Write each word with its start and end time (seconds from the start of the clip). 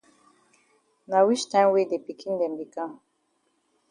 Na 1.09 1.19
wich 1.27 1.43
time 1.51 1.71
wey 1.73 1.87
de 1.91 1.97
pikin 2.05 2.35
dem 2.39 2.53
be 2.57 2.65
kam? 2.73 2.91